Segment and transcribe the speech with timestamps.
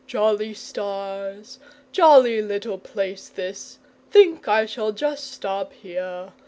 [0.07, 1.59] "Jolly stars!
[1.91, 3.77] Jolly little place this!
[4.09, 6.33] Think I shall just stop here.